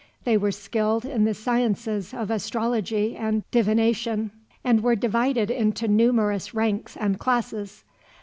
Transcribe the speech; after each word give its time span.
They 0.23 0.35
were 0.35 0.51
skilled 0.51 1.05
in 1.05 1.25
the 1.25 1.35
sciences 1.35 2.11
of 2.11 2.31
astrology 2.31 3.15
and 3.15 3.43
divination, 3.51 4.31
and 4.63 4.81
were 4.81 4.95
divided 4.95 5.51
into 5.51 5.87
numerous 5.87 6.55
ranks 6.55 6.97
and 6.97 7.19
classes. 7.19 7.83